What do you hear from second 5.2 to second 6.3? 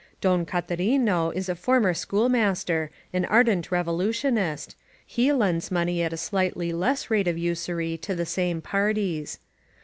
lends money at a